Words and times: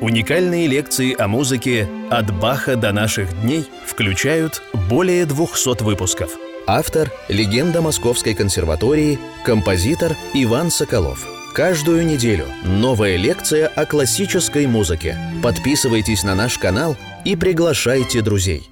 Уникальные 0.00 0.66
лекции 0.66 1.18
о 1.18 1.26
музыке 1.26 1.88
«От 2.10 2.30
Баха 2.38 2.76
до 2.76 2.92
наших 2.92 3.40
дней» 3.40 3.66
включают 3.86 4.60
более 4.90 5.24
200 5.24 5.82
выпусков. 5.82 6.32
Автор– 6.66 7.10
легенда 7.30 7.80
Московской 7.80 8.34
консерватории, 8.34 9.18
композитор 9.42 10.14
Иван 10.34 10.70
Соколов. 10.70 11.26
Каждую 11.54 12.04
неделю 12.04 12.44
новая 12.62 13.16
лекция 13.16 13.68
о 13.68 13.86
классической 13.86 14.66
музыке. 14.66 15.16
Подписывайтесь 15.42 16.24
на 16.24 16.34
наш 16.34 16.58
канал 16.58 16.94
и 17.24 17.34
приглашайте 17.34 18.20
друзей. 18.20 18.68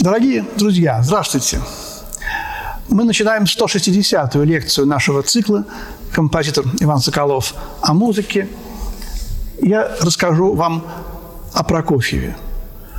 Дорогие 0.00 0.44
друзья, 0.56 1.00
здравствуйте! 1.00 1.60
Мы 2.88 3.04
начинаем 3.04 3.44
160-ю 3.44 4.42
лекцию 4.42 4.88
нашего 4.88 5.22
цикла 5.22 5.64
«Композитор 6.12 6.64
Иван 6.80 6.98
Соколов 6.98 7.54
о 7.82 7.94
музыке», 7.94 8.48
я 9.60 9.96
расскажу 10.00 10.54
вам 10.54 10.84
о 11.52 11.62
Прокофьеве. 11.64 12.36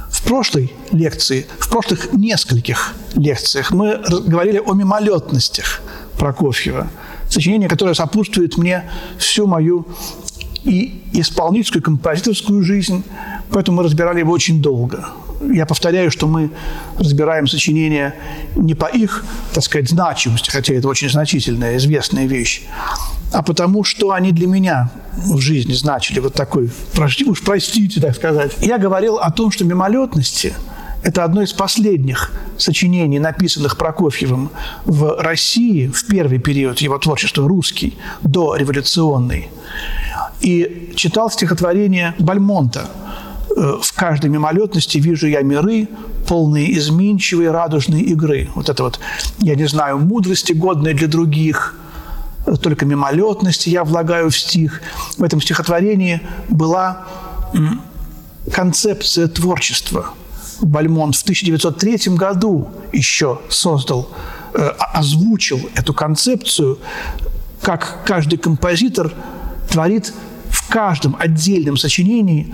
В 0.10 0.24
прошлой 0.24 0.74
лекции, 0.92 1.46
в 1.60 1.70
прошлых 1.70 2.14
нескольких 2.14 2.94
лекциях 3.16 3.72
мы 3.72 4.02
говорили 4.26 4.62
о 4.66 4.74
мимолетностях 4.74 5.82
Прокофьева, 6.18 6.88
сочинение, 7.30 7.70
которое 7.70 7.94
сопутствует 7.94 8.58
мне 8.58 8.90
всю 9.18 9.46
мою 9.46 9.86
и 10.64 11.04
исполнительскую, 11.14 11.82
и 11.82 11.86
композиторскую 11.86 12.64
жизнь, 12.64 13.04
поэтому 13.52 13.78
мы 13.78 13.84
разбирали 13.84 14.20
его 14.20 14.32
очень 14.32 14.62
долго. 14.62 15.06
Я 15.42 15.66
повторяю, 15.66 16.10
что 16.10 16.28
мы 16.28 16.50
разбираем 16.98 17.46
сочинения 17.46 18.16
не 18.56 18.74
по 18.74 18.86
их, 18.86 19.26
так 19.54 19.64
сказать, 19.64 19.90
значимости, 19.90 20.50
хотя 20.50 20.74
это 20.74 20.88
очень 20.88 21.10
значительная, 21.10 21.78
известная 21.78 22.26
вещь, 22.26 22.64
а 23.36 23.42
потому 23.42 23.84
что 23.84 24.14
они 24.14 24.32
для 24.32 24.48
меня 24.48 24.90
в 25.12 25.40
жизни 25.40 25.74
значили 25.74 26.22
вот 26.22 26.34
такой, 26.34 26.72
прости, 26.94 27.26
уж 27.26 27.42
простите, 27.42 28.00
так 28.00 28.16
сказать. 28.16 28.54
Я 28.62 28.78
говорил 28.78 29.18
о 29.18 29.30
том, 29.30 29.52
что 29.52 29.66
мимолетности– 29.66 30.54
это 31.04 31.26
одно 31.26 31.42
из 31.42 31.52
последних 31.52 32.32
сочинений, 32.58 33.20
написанных 33.20 33.78
Прокофьевым 33.78 34.52
в 34.86 35.22
России 35.22 35.88
в 35.88 36.08
первый 36.08 36.40
период 36.40 36.80
его 36.80 36.98
творчества, 36.98 37.46
русский, 37.46 37.98
до 38.22 38.56
революционный. 38.56 39.50
И 40.40 40.94
читал 40.96 41.30
стихотворение 41.30 42.16
Бальмонта 42.18 42.90
э, 43.50 43.80
«В 43.82 43.94
каждой 43.96 44.30
мимолетности 44.30 44.98
вижу 44.98 45.28
я 45.28 45.42
миры, 45.42 45.90
полные 46.26 46.74
изменчивой 46.78 47.52
радужной 47.52 48.00
игры». 48.00 48.50
Вот 48.56 48.70
это 48.70 48.82
вот, 48.82 49.02
я 49.40 49.56
не 49.56 49.68
знаю, 49.68 50.00
мудрости, 50.00 50.54
годные 50.54 50.94
для 50.94 51.10
других– 51.10 51.76
только 52.62 52.86
мимолетности 52.86 53.70
я 53.70 53.84
влагаю 53.84 54.30
в 54.30 54.38
стих. 54.38 54.82
В 55.18 55.24
этом 55.24 55.42
стихотворении 55.42 56.22
была 56.50 57.06
концепция 58.52 59.28
творчества. 59.28 60.12
Бальмонт 60.62 61.16
в 61.16 61.24
1903 61.24 62.16
году 62.16 62.70
еще 62.94 63.42
создал, 63.50 64.10
э, 64.54 64.68
озвучил 64.94 65.60
эту 65.76 65.94
концепцию, 65.94 66.80
как 67.62 68.04
каждый 68.06 68.38
композитор 68.38 69.12
творит 69.70 70.14
в 70.50 70.70
каждом 70.70 71.18
отдельном 71.20 71.78
сочинении 71.78 72.54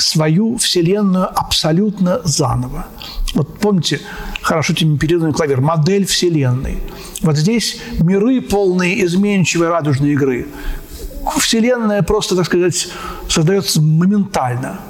свою 0.00 0.56
вселенную 0.58 1.28
абсолютно 1.38 2.20
заново. 2.24 2.86
Вот 3.34 3.58
помните, 3.58 4.00
хорошо 4.40 4.72
темперированный 4.74 5.32
клавир, 5.32 5.60
модель 5.60 6.06
вселенной. 6.06 6.78
Вот 7.22 7.36
здесь 7.36 7.78
миры 7.98 8.40
полные 8.40 9.04
изменчивой 9.04 9.68
радужной 9.68 10.12
игры. 10.12 10.46
Вселенная 11.38 12.02
просто, 12.02 12.36
так 12.36 12.46
сказать, 12.46 12.88
создается 13.28 13.80
моментально 13.82 14.80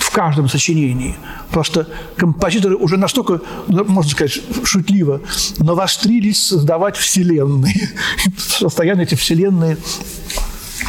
в 0.00 0.10
каждом 0.10 0.48
сочинении. 0.48 1.16
Просто 1.50 1.86
композиторы 2.16 2.76
уже 2.76 2.96
настолько, 2.96 3.40
ну, 3.68 3.84
можно 3.84 4.10
сказать, 4.10 4.40
шутливо, 4.64 5.20
навострились 5.58 6.42
создавать 6.42 6.96
вселенные. 6.96 7.90
Постоянно 8.60 9.02
эти 9.02 9.14
вселенные 9.14 9.78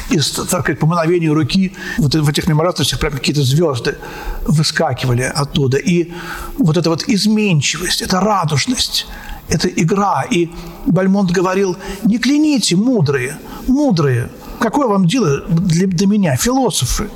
из, 0.09 0.31
так 0.31 0.61
сказать, 0.61 0.79
по 0.79 0.85
мановению 0.85 1.33
руки 1.33 1.73
вот 1.97 2.15
в 2.15 2.29
этих 2.29 2.47
меморациях 2.47 2.99
прям 2.99 3.13
какие-то 3.13 3.43
звезды 3.43 3.97
выскакивали 4.45 5.23
оттуда. 5.23 5.77
И 5.77 6.11
вот 6.57 6.77
эта 6.77 6.89
вот 6.89 7.03
изменчивость, 7.07 8.01
эта 8.01 8.19
радужность, 8.19 9.07
это 9.49 9.67
игра. 9.67 10.25
И 10.29 10.49
Бальмонт 10.85 11.31
говорил, 11.31 11.77
не 12.03 12.17
кляните, 12.17 12.75
мудрые, 12.75 13.37
мудрые. 13.67 14.29
Какое 14.59 14.87
вам 14.87 15.07
дело 15.07 15.41
для, 15.47 15.87
для 15.87 16.07
меня, 16.07 16.35
философы? 16.35 17.09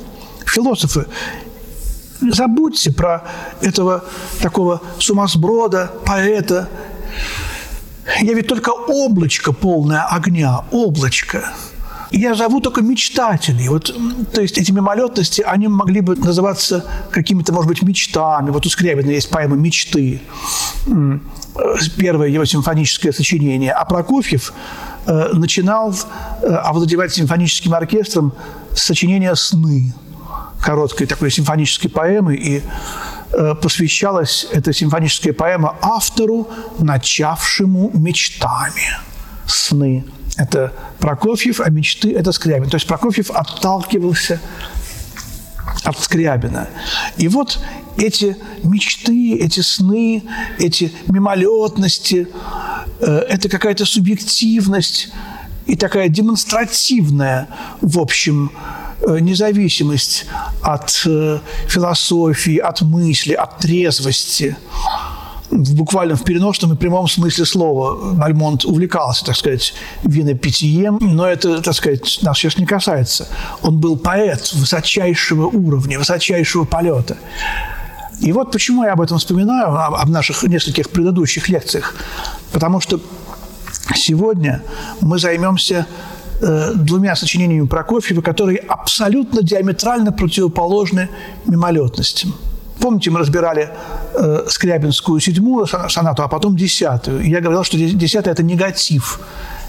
Философы, 0.46 1.06
забудьте 2.20 2.92
про 2.92 3.24
этого 3.62 4.04
такого 4.42 4.82
сумасброда, 4.98 5.90
поэта. 6.04 6.68
Я 8.20 8.34
ведь 8.34 8.48
только 8.48 8.70
облачко 8.70 9.52
полное 9.52 10.04
огня, 10.04 10.64
облачко– 10.70 11.52
я 12.12 12.34
зову 12.34 12.60
только 12.60 12.82
мечтателей. 12.82 13.68
Вот, 13.68 13.94
то 14.32 14.40
есть 14.40 14.58
эти 14.58 14.70
мимолетности, 14.72 15.42
они 15.42 15.68
могли 15.68 16.00
бы 16.00 16.16
называться 16.16 16.84
какими-то, 17.10 17.52
может 17.52 17.68
быть, 17.68 17.82
мечтами. 17.82 18.50
Вот 18.50 18.66
у 18.66 18.68
Скрябина 18.68 19.10
есть 19.10 19.30
поэма 19.30 19.56
«Мечты», 19.56 20.20
первое 21.96 22.28
его 22.28 22.44
симфоническое 22.44 23.12
сочинение. 23.12 23.72
А 23.72 23.84
Прокофьев 23.84 24.52
э, 25.06 25.28
начинал 25.32 25.94
э, 26.42 26.46
овладевать 26.46 27.12
симфоническим 27.12 27.74
оркестром 27.74 28.32
с 28.72 28.82
сочинения 28.82 29.34
«Сны», 29.34 29.92
короткой 30.60 31.06
такой 31.06 31.30
симфонической 31.30 31.90
поэмы, 31.90 32.36
и 32.36 32.62
э, 33.32 33.54
посвящалась 33.60 34.46
эта 34.52 34.72
симфоническая 34.72 35.32
поэма 35.32 35.76
автору, 35.82 36.48
начавшему 36.78 37.90
мечтами 37.94 39.00
сны 39.46 40.04
это 40.36 40.72
Прокофьев, 40.98 41.60
а 41.60 41.68
мечты– 41.70 42.12
это 42.16 42.32
Скрябин. 42.32 42.70
То 42.70 42.76
есть 42.76 42.86
Прокофьев 42.86 43.30
отталкивался 43.30 44.40
от 45.84 45.98
Скрябина. 45.98 46.68
И 47.16 47.28
вот 47.28 47.58
эти 47.96 48.36
мечты, 48.62 49.36
эти 49.38 49.60
сны, 49.60 50.22
эти 50.58 50.92
мимолетности, 51.06 52.28
э, 53.00 53.06
это 53.28 53.48
какая-то 53.48 53.84
субъективность 53.84 55.10
и 55.66 55.76
такая 55.76 56.08
демонстративная, 56.08 57.48
в 57.80 57.98
общем, 57.98 58.50
э, 59.00 59.18
независимость 59.20 60.26
от 60.62 61.02
э, 61.06 61.38
философии, 61.68 62.56
от 62.56 62.80
мысли, 62.82 63.34
от 63.34 63.58
трезвости– 63.58 64.56
в 65.52 65.74
буквально 65.74 66.16
в 66.16 66.24
переносном 66.24 66.72
и 66.72 66.76
прямом 66.76 67.08
смысле 67.08 67.44
слова 67.44 68.14
Бальмонт 68.14 68.64
увлекался, 68.64 69.24
так 69.24 69.36
сказать, 69.36 69.74
винопитием, 70.02 70.98
но 71.00 71.26
это, 71.26 71.60
так 71.60 71.74
сказать, 71.74 72.18
нас 72.22 72.38
сейчас 72.38 72.56
не 72.56 72.66
касается. 72.66 73.28
Он 73.60 73.78
был 73.78 73.96
поэт 73.96 74.52
высочайшего 74.54 75.46
уровня, 75.46 75.98
высочайшего 75.98 76.64
полета. 76.64 77.18
И 78.20 78.32
вот 78.32 78.52
почему 78.52 78.84
я 78.84 78.92
об 78.92 79.00
этом 79.00 79.18
вспоминаю, 79.18 79.74
об 79.76 80.08
наших 80.08 80.42
нескольких 80.44 80.90
предыдущих 80.90 81.48
лекциях. 81.48 81.94
Потому 82.52 82.80
что 82.80 83.00
сегодня 83.94 84.62
мы 85.00 85.18
займемся 85.18 85.86
э, 86.40 86.72
двумя 86.74 87.14
сочинениями 87.16 87.66
Прокофьева, 87.66 88.22
которые 88.22 88.58
абсолютно 88.58 89.42
диаметрально 89.42 90.12
противоположны 90.12 91.10
мимолетностям– 91.46 92.34
Помните, 92.80 93.10
мы 93.10 93.20
разбирали 93.20 93.70
э, 94.14 94.44
Скрябинскую 94.48 95.20
седьмую 95.20 95.66
сонату, 95.66 96.22
а 96.22 96.28
потом 96.28 96.56
десятую. 96.56 97.26
Я 97.28 97.40
говорил, 97.40 97.64
что 97.64 97.76
десятая– 97.78 98.30
это 98.32 98.42
негатив 98.42 99.20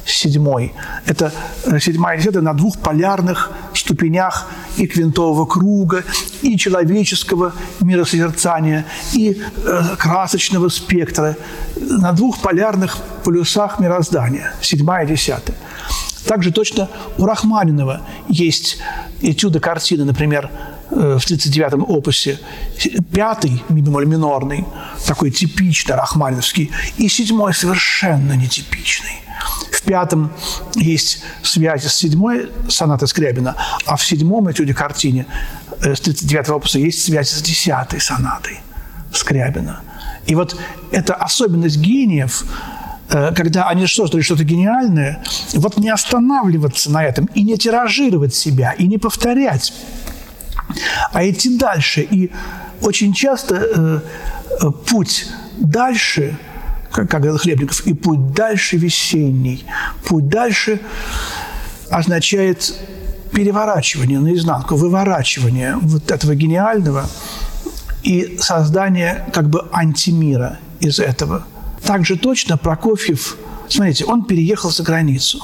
седьмой. 0.05 0.73
Это 1.05 1.31
э, 1.65 1.79
седьмая 1.79 2.17
и 2.17 2.19
десятая 2.19 2.41
на 2.41 2.53
двух 2.53 2.79
полярных 2.79 3.51
ступенях 3.73 4.49
и 4.77 4.87
квинтового 4.87 5.45
круга, 5.45 6.03
и 6.41 6.57
человеческого 6.57 7.53
миросозерцания, 7.79 8.85
и 9.13 9.41
э, 9.65 9.81
красочного 9.97 10.69
спектра. 10.69 11.37
На 11.75 12.11
двух 12.11 12.41
полярных 12.41 12.97
полюсах 13.23 13.79
мироздания. 13.79 14.53
Седьмая 14.61 15.05
и 15.05 15.09
десятая. 15.09 15.55
Также 16.25 16.51
точно 16.51 16.89
у 17.17 17.25
Рахманинова 17.25 18.01
есть 18.29 18.79
этюды 19.21 19.59
картины, 19.59 20.05
например, 20.05 20.49
в 20.93 21.25
39-м 21.25 21.83
опусе, 21.83 22.39
пятый 23.11 23.63
бемоль 23.69 24.05
минорный, 24.05 24.65
такой 25.05 25.31
типичный 25.31 25.95
рахманиновский, 25.95 26.71
и 26.97 27.07
седьмой 27.07 27.53
совершенно 27.53 28.33
нетипичный. 28.33 29.23
В 29.71 29.81
пятом 29.81 30.31
есть 30.75 31.23
связь 31.41 31.83
с 31.83 31.95
седьмой 31.95 32.49
сонатой 32.69 33.07
Скрябина, 33.07 33.55
а 33.85 33.97
в 33.97 34.05
седьмом 34.05 34.49
этюде 34.51 34.73
картине 34.73 35.25
э, 35.81 35.95
с 35.95 36.01
39-го 36.01 36.55
опуса 36.55 36.79
есть 36.79 37.03
связь 37.03 37.29
с 37.29 37.41
десятой 37.41 37.99
сонатой 37.99 38.61
Скрябина. 39.11 39.81
И 40.25 40.35
вот 40.35 40.55
эта 40.91 41.15
особенность 41.15 41.77
гениев, 41.77 42.45
э, 43.09 43.33
когда 43.35 43.67
они 43.67 43.85
создали 43.87 44.21
что-то 44.21 44.43
гениальное, 44.45 45.21
вот 45.53 45.77
не 45.77 45.89
останавливаться 45.89 46.89
на 46.89 47.03
этом 47.03 47.25
и 47.33 47.43
не 47.43 47.57
тиражировать 47.57 48.33
себя, 48.33 48.71
и 48.71 48.87
не 48.87 48.97
повторять 48.97 49.73
а 51.11 51.27
идти 51.27 51.57
дальше. 51.57 52.01
И 52.01 52.31
очень 52.81 53.13
часто 53.13 53.55
э, 53.55 53.99
э, 54.61 54.71
путь 54.87 55.27
дальше, 55.57 56.37
как, 56.91 57.09
как 57.09 57.21
говорил 57.21 57.39
Хлебников, 57.39 57.85
и 57.87 57.93
путь 57.93 58.33
дальше 58.33 58.77
весенний, 58.77 59.65
путь 60.05 60.27
дальше 60.27 60.79
означает 61.89 62.73
переворачивание 63.31 64.19
наизнанку, 64.19 64.75
выворачивание 64.75 65.77
вот 65.81 66.11
этого 66.11 66.35
гениального 66.35 67.09
и 68.03 68.37
создание 68.39 69.25
как 69.33 69.49
бы 69.49 69.67
антимира 69.71 70.59
из 70.79 70.99
этого. 70.99 71.45
Также 71.83 72.17
точно 72.17 72.57
Прокофьев, 72.57 73.37
смотрите, 73.67 74.05
он 74.05 74.23
переехал 74.23 74.69
за 74.69 74.83
границу. 74.83 75.41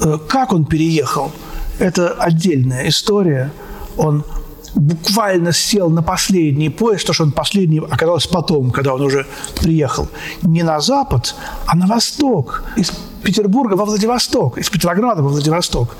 Э, 0.00 0.18
как 0.28 0.52
он 0.52 0.64
переехал? 0.64 1.32
Это 1.78 2.10
отдельная 2.12 2.88
история. 2.88 3.50
Он 3.98 4.24
буквально 4.74 5.52
сел 5.52 5.90
на 5.90 6.02
последний 6.02 6.70
поезд, 6.70 7.06
то, 7.06 7.12
что 7.12 7.24
он 7.24 7.32
последний 7.32 7.80
оказался 7.80 8.28
потом, 8.28 8.70
когда 8.70 8.94
он 8.94 9.00
уже 9.00 9.26
приехал, 9.60 10.08
не 10.42 10.62
на 10.62 10.80
запад, 10.80 11.34
а 11.66 11.76
на 11.76 11.86
восток, 11.86 12.64
из 12.76 12.92
Петербурга 13.22 13.74
во 13.74 13.84
Владивосток, 13.84 14.58
из 14.58 14.70
Петрограда 14.70 15.22
во 15.22 15.28
Владивосток. 15.28 15.96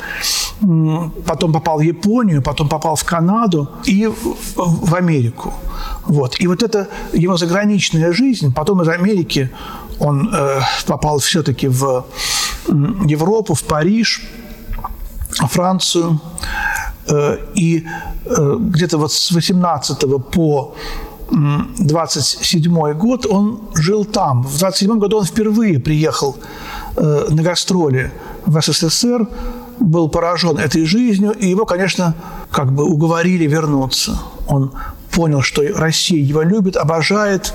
Потом 1.27 1.53
попал 1.53 1.79
в 1.79 1.83
Японию, 1.83 2.43
потом 2.43 2.69
попал 2.69 2.95
в 2.95 3.05
Канаду 3.05 3.69
и 3.85 4.09
в 4.56 4.94
Америку. 4.94 5.53
Вот. 6.06 6.41
И 6.41 6.47
вот 6.47 6.62
эта 6.62 6.89
его 7.12 7.37
заграничная 7.37 8.12
жизнь, 8.12 8.53
потом 8.55 8.83
из 8.83 8.89
Америки 8.89 9.51
он 9.99 10.31
э, 10.33 10.61
попал 10.87 11.19
все-таки 11.19 11.69
в 11.69 12.05
Европу, 12.69 13.55
в 13.55 13.62
Париж, 13.62 14.23
Францию. 15.31 16.21
Э, 17.08 17.38
и 17.55 17.87
э, 18.26 18.56
где-то 18.58 18.99
вот 18.99 19.12
с 19.12 19.31
18 19.31 19.99
по 20.31 20.75
27 21.31 22.93
год 22.94 23.26
он 23.26 23.60
жил 23.75 24.05
там. 24.05 24.43
В 24.43 24.58
27 24.58 24.99
году 24.99 25.19
он 25.19 25.25
впервые 25.25 25.78
приехал 25.78 26.37
э, 26.96 27.26
на 27.31 27.43
гастроли 27.43 28.12
в 28.46 28.60
СССР, 28.60 29.28
был 29.78 30.08
поражен 30.08 30.58
этой 30.58 30.84
жизнью, 30.84 31.32
и 31.32 31.49
его, 31.49 31.66
конечно, 31.66 32.14
как 32.50 32.72
бы 32.72 32.84
уговорили 32.84 33.46
вернуться. 33.46 34.19
Он 34.49 34.72
понял, 35.12 35.43
что 35.43 35.62
Россия 35.76 36.22
его 36.22 36.43
любит, 36.43 36.76
обожает, 36.76 37.55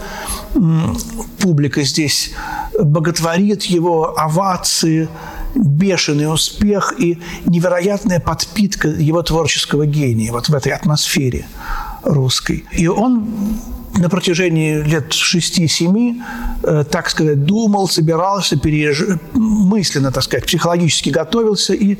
публика 1.39 1.83
здесь 1.83 2.31
боготворит 2.79 3.63
его, 3.63 4.13
овации, 4.17 5.09
бешеный 5.55 6.31
успех 6.31 6.93
и 6.99 7.19
невероятная 7.45 8.19
подпитка 8.19 8.87
его 8.87 9.21
творческого 9.21 9.85
гения 9.85 10.31
вот 10.31 10.49
в 10.49 10.55
этой 10.55 10.71
атмосфере 10.71 11.45
русской. 12.03 12.65
И 12.71 12.87
он 12.87 13.27
на 13.95 14.09
протяжении 14.09 14.81
лет 14.81 15.11
6-7, 15.11 16.21
э, 16.63 16.83
так 16.89 17.09
сказать, 17.09 17.45
думал, 17.45 17.87
собирался, 17.87 18.57
переезж... 18.57 19.17
мысленно, 19.33 20.11
так 20.11 20.23
сказать, 20.23 20.45
психологически 20.45 21.09
готовился, 21.09 21.73
и 21.73 21.97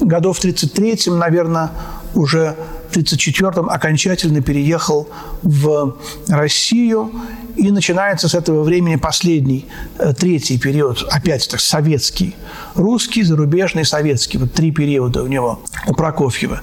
годов 0.00 0.38
в 0.38 0.44
33-м, 0.44 1.18
наверное, 1.18 1.70
уже 2.14 2.56
в 2.90 2.96
34-м 2.96 3.68
окончательно 3.68 4.40
переехал 4.40 5.08
в 5.42 5.96
Россию, 6.28 7.12
и 7.56 7.70
начинается 7.70 8.28
с 8.28 8.34
этого 8.34 8.62
времени 8.62 8.96
последний, 8.96 9.66
э, 9.98 10.12
третий 10.14 10.58
период, 10.58 11.06
опять 11.10 11.48
так, 11.50 11.60
советский. 11.60 12.34
Русский, 12.74 13.22
зарубежный, 13.22 13.84
советский. 13.84 14.38
Вот 14.38 14.52
три 14.52 14.70
периода 14.70 15.22
у 15.22 15.26
него, 15.26 15.60
у 15.86 15.92
Прокофьева. 15.92 16.60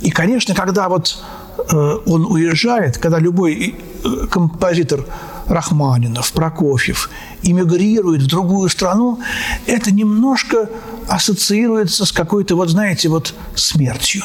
И, 0.00 0.10
конечно, 0.10 0.54
когда 0.54 0.88
вот 0.88 1.22
Э, 1.70 1.98
он 2.06 2.26
уезжает, 2.26 2.98
когда 2.98 3.18
любой 3.18 3.74
э, 4.04 4.26
композитор 4.30 5.04
Рахманинов, 5.46 6.32
Прокофьев 6.32 7.10
эмигрирует 7.42 8.22
в 8.22 8.26
другую 8.26 8.68
страну, 8.68 9.20
это 9.66 9.92
немножко 9.92 10.68
ассоциируется 11.08 12.06
с 12.06 12.12
какой-то, 12.12 12.56
вот 12.56 12.70
знаете, 12.70 13.08
вот 13.08 13.34
смертью. 13.54 14.24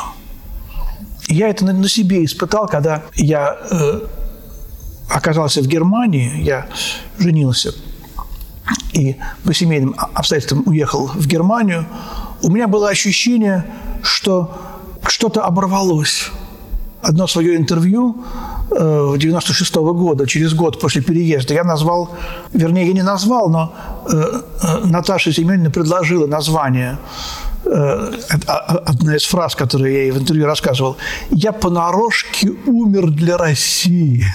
Я 1.28 1.50
это 1.50 1.66
на 1.66 1.90
себе 1.90 2.24
испытал, 2.24 2.68
когда 2.68 3.04
я 3.16 3.58
э, 3.70 4.00
оказался 5.10 5.62
в 5.62 5.68
Германии, 5.68 6.42
я 6.42 6.68
женился 7.20 7.74
и 8.94 9.16
по 9.46 9.54
семейным 9.54 9.96
обстоятельствам 10.14 10.64
уехал 10.66 11.08
в 11.08 11.28
Германию, 11.28 11.86
у 12.42 12.50
меня 12.50 12.68
было 12.68 12.90
ощущение, 12.90 13.66
что 14.02 14.50
что-то 15.06 15.44
оборвалось. 15.44 16.32
Одно 17.02 17.28
свое 17.28 17.56
интервью 17.56 18.16
96 18.70 19.76
-го 19.76 19.94
года, 19.94 20.26
через 20.26 20.54
год 20.54 20.80
после 20.80 21.02
переезда, 21.02 21.54
я 21.54 21.64
назвал, 21.64 22.10
вернее, 22.54 22.88
я 22.88 22.94
не 22.94 23.04
назвал, 23.04 23.50
но 23.50 23.74
э, 24.12 24.42
э, 24.64 24.86
Наташа 24.86 25.32
Семеновна 25.32 25.70
предложила 25.70 26.28
название. 26.28 26.92
э, 26.94 27.47
одна 27.66 29.16
из 29.16 29.26
фраз, 29.26 29.56
которые 29.56 29.94
я 29.94 30.02
ей 30.04 30.12
в 30.12 30.18
интервью 30.18 30.46
рассказывал. 30.46 30.98
«Я 31.32 31.52
понарошке 31.52 32.52
умер 32.66 33.12
для 33.12 33.38
России». 33.38 34.26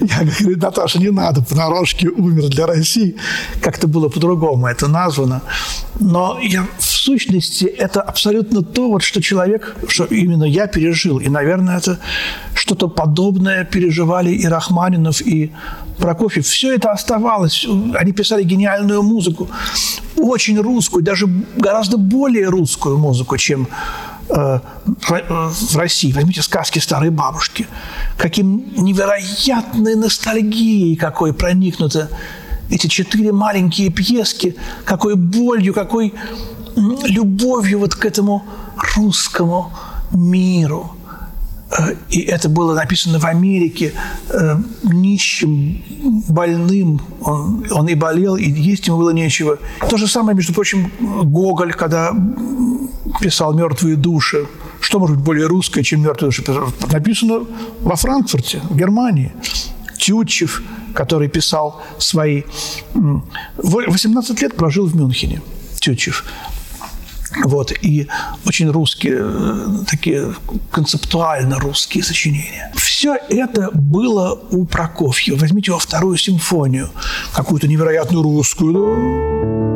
Я 0.00 0.24
говорю, 0.40 0.58
Наташа, 0.58 0.98
не 0.98 1.10
надо, 1.10 1.42
понарошке 1.42 2.08
умер 2.08 2.48
для 2.48 2.66
России. 2.66 3.16
Как-то 3.60 3.88
было 3.88 4.08
по-другому 4.08 4.66
это 4.66 4.88
названо. 4.88 5.42
Но 6.00 6.38
я, 6.42 6.66
в 6.78 6.84
сущности, 6.84 7.64
это 7.64 8.00
абсолютно 8.00 8.62
то, 8.62 8.88
вот, 8.88 9.02
что 9.02 9.20
человек, 9.22 9.76
что 9.88 10.04
именно 10.04 10.44
я 10.44 10.66
пережил. 10.66 11.18
И, 11.18 11.28
наверное, 11.28 11.78
это 11.78 11.98
что-то 12.54 12.88
подобное 12.88 13.64
переживали 13.64 14.30
и 14.30 14.46
Рахманинов, 14.46 15.20
и 15.20 15.52
Прокофьев. 15.98 16.46
Все 16.46 16.74
это 16.74 16.90
оставалось. 16.90 17.66
Они 17.94 18.12
писали 18.12 18.42
гениальную 18.42 19.02
музыку, 19.02 19.48
очень 20.16 20.58
русскую, 20.60 21.02
даже 21.02 21.26
гораздо 21.56 21.98
более 21.98 22.48
русскую 22.48 22.98
музыку, 22.98 23.36
чем 23.36 23.68
в 24.32 25.76
России. 25.76 26.12
Возьмите 26.12 26.42
сказки 26.42 26.78
старой 26.78 27.10
бабушки. 27.10 27.66
Каким 28.16 28.64
невероятной 28.76 29.94
ностальгией 29.94 30.96
какой 30.96 31.32
проникнуты 31.32 32.08
эти 32.70 32.86
четыре 32.86 33.32
маленькие 33.32 33.90
пьески, 33.90 34.56
какой 34.84 35.14
болью, 35.14 35.74
какой 35.74 36.14
любовью 36.74 37.80
вот 37.80 37.94
к 37.94 38.06
этому 38.06 38.44
русскому 38.96 39.72
миру. 40.12 40.96
И 42.10 42.20
это 42.20 42.48
было 42.48 42.74
написано 42.74 43.18
в 43.18 43.24
Америке 43.24 43.94
э, 44.28 44.56
нищим, 44.82 45.82
больным. 46.28 47.00
Он, 47.22 47.64
он 47.70 47.88
и 47.88 47.94
болел, 47.94 48.36
и 48.36 48.44
есть 48.44 48.86
ему 48.86 48.98
было 48.98 49.10
нечего. 49.10 49.58
То 49.88 49.96
же 49.96 50.06
самое, 50.06 50.36
между 50.36 50.52
прочим, 50.52 50.90
Гоголь, 51.00 51.72
когда 51.72 52.12
писал 53.20 53.54
«Мертвые 53.54 53.96
души». 53.96 54.46
Что 54.80 54.98
может 54.98 55.16
быть 55.16 55.24
более 55.24 55.46
русское, 55.46 55.82
чем 55.82 56.02
«Мертвые 56.02 56.30
души»? 56.30 56.44
Написано 56.90 57.46
во 57.80 57.96
Франкфурте, 57.96 58.60
в 58.68 58.76
Германии. 58.76 59.32
Тютчев, 59.96 60.62
который 60.94 61.28
писал 61.28 61.80
свои... 61.98 62.42
18 62.94 64.42
лет 64.42 64.56
прожил 64.56 64.86
в 64.86 64.96
Мюнхене, 64.96 65.40
Тютчев. 65.80 66.24
Вот, 67.44 67.72
и 67.82 68.08
очень 68.46 68.70
русские, 68.70 69.20
э, 69.22 69.66
такие 69.88 70.34
концептуально 70.70 71.58
русские 71.58 72.04
сочинения. 72.04 72.72
Все 72.74 73.16
это 73.28 73.70
было 73.72 74.38
у 74.50 74.64
Прокофьева. 74.64 75.38
Возьмите 75.38 75.70
его 75.70 75.78
вторую 75.78 76.16
симфонию, 76.16 76.90
какую-то 77.34 77.68
невероятную 77.68 78.22
русскую. 78.22 79.71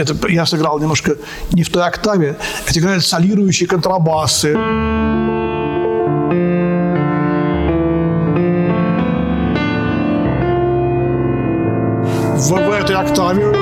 Это 0.00 0.28
я 0.28 0.46
сыграл 0.46 0.78
немножко 0.78 1.16
не 1.52 1.62
в 1.62 1.70
той 1.70 1.84
октаве, 1.84 2.36
это 2.66 2.78
играют 2.78 3.04
солирующие 3.04 3.68
контрабасы. 3.68 4.54
В, 12.36 12.52
в 12.52 12.72
этой 12.72 12.96
октаве 12.96 13.59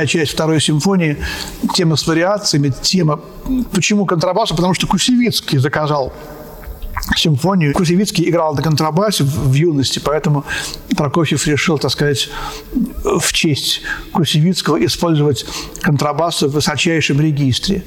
вторая 0.00 0.06
часть 0.06 0.32
второй 0.32 0.60
симфонии, 0.62 1.18
тема 1.74 1.96
с 1.96 2.06
вариациями, 2.06 2.72
тема... 2.82 3.20
Почему 3.72 4.06
контрабаса? 4.06 4.54
Потому 4.54 4.72
что 4.72 4.86
Кусевицкий 4.86 5.58
заказал 5.58 6.12
симфонию. 7.16 7.74
Кусевицкий 7.74 8.26
играл 8.30 8.54
на 8.54 8.62
контрабасе 8.62 9.24
в, 9.24 9.52
юности, 9.52 10.00
поэтому 10.02 10.44
Прокофьев 10.96 11.46
решил, 11.46 11.78
так 11.78 11.90
сказать, 11.90 12.30
в 13.04 13.32
честь 13.34 13.82
Кусевицкого 14.12 14.82
использовать 14.86 15.44
контрабас 15.82 16.40
в 16.40 16.48
высочайшем 16.48 17.20
регистре. 17.20 17.82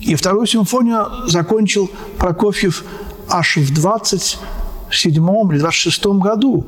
И 0.00 0.16
вторую 0.16 0.46
симфонию 0.46 1.28
закончил 1.28 1.88
Прокофьев 2.18 2.82
аж 3.28 3.56
в 3.56 3.72
27 3.72 5.52
или 5.52 5.58
26 5.60 6.06
году. 6.06 6.66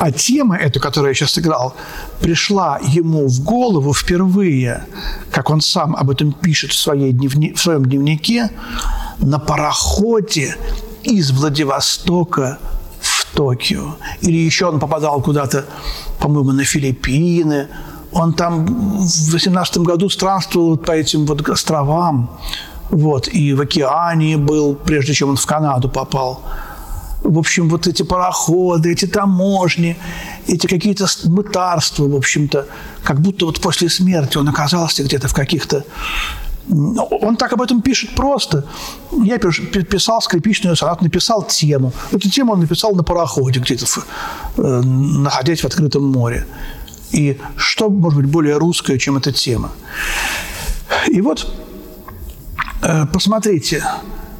А 0.00 0.10
тема 0.10 0.56
эта, 0.56 0.80
которую 0.80 1.10
я 1.10 1.14
сейчас 1.14 1.38
играл, 1.38 1.74
пришла 2.22 2.80
ему 2.82 3.28
в 3.28 3.44
голову 3.44 3.92
впервые, 3.92 4.86
как 5.30 5.50
он 5.50 5.60
сам 5.60 5.94
об 5.94 6.08
этом 6.08 6.32
пишет 6.32 6.70
в, 6.72 6.78
своей 6.78 7.12
дневни... 7.12 7.52
в 7.52 7.60
своем 7.60 7.84
дневнике, 7.84 8.50
на 9.18 9.38
пароходе 9.38 10.56
из 11.02 11.32
Владивостока 11.32 12.58
в 13.02 13.26
Токио. 13.36 13.96
Или 14.22 14.38
еще 14.38 14.68
он 14.68 14.80
попадал 14.80 15.20
куда-то, 15.20 15.66
по-моему, 16.18 16.52
на 16.52 16.64
Филиппины. 16.64 17.68
Он 18.10 18.32
там 18.32 18.64
в 19.04 19.32
18 19.32 19.78
году 19.78 20.08
странствовал 20.08 20.78
по 20.78 20.92
этим 20.92 21.26
вот 21.26 21.46
островам. 21.46 22.38
Вот, 22.88 23.28
и 23.28 23.52
в 23.52 23.60
океане 23.60 24.38
был, 24.38 24.74
прежде 24.74 25.12
чем 25.12 25.28
он 25.28 25.36
в 25.36 25.44
Канаду 25.44 25.90
попал. 25.90 26.40
В 27.22 27.38
общем, 27.38 27.68
вот 27.68 27.86
эти 27.86 28.02
пароходы, 28.02 28.92
эти 28.92 29.06
таможни, 29.06 29.96
эти 30.46 30.66
какие-то 30.66 31.06
мытарства, 31.24 32.08
в 32.08 32.16
общем-то, 32.16 32.66
как 33.02 33.20
будто 33.20 33.46
вот 33.46 33.60
после 33.60 33.88
смерти 33.88 34.38
он 34.38 34.48
оказался 34.48 35.02
где-то 35.02 35.28
в 35.28 35.34
каких-то 35.34 35.84
он 36.68 37.36
так 37.36 37.52
об 37.52 37.62
этом 37.62 37.82
пишет 37.82 38.14
просто. 38.14 38.64
Я 39.24 39.38
писал 39.38 40.22
скрипичную 40.22 40.76
сонату, 40.76 41.04
написал 41.04 41.42
тему. 41.42 41.92
Эту 42.12 42.30
тему 42.30 42.52
он 42.52 42.60
написал 42.60 42.94
на 42.94 43.02
пароходе 43.02 43.60
где-то, 43.60 43.86
э, 44.56 44.80
находясь 44.82 45.60
в 45.60 45.64
открытом 45.64 46.04
море. 46.04 46.46
И 47.12 47.38
что 47.56 47.90
может 47.90 48.20
быть 48.20 48.30
более 48.30 48.56
русское, 48.56 48.98
чем 48.98 49.16
эта 49.16 49.32
тема? 49.32 49.72
И 51.08 51.20
вот 51.20 51.52
э, 52.82 53.06
посмотрите, 53.12 53.84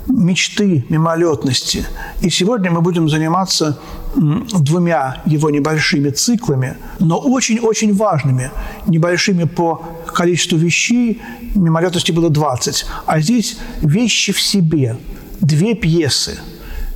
мечты, 0.07 0.85
мимолетности. 0.89 1.87
И 2.21 2.31
сегодня 2.31 2.71
мы 2.71 2.81
будем 2.81 3.09
заниматься 3.09 3.79
двумя 4.15 5.23
его 5.27 5.51
небольшими 5.51 6.11
циклами, 6.11 6.77
но 6.99 7.19
очень-очень 7.19 7.95
важными, 7.95 8.51
небольшими 8.87 9.45
по 9.45 9.83
количеству 10.07 10.59
вещей, 10.59 11.23
мимолетности 11.55 12.13
было 12.13 12.31
20, 12.31 12.87
а 13.07 13.21
здесь 13.21 13.59
вещи 13.81 14.33
в 14.33 14.41
себе, 14.41 14.97
две 15.41 15.75
пьесы, 15.75 16.39